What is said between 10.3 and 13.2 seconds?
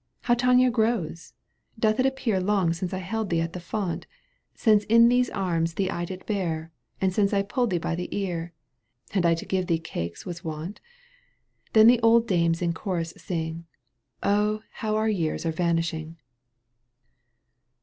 wont?" —/ Then the old dames in chorus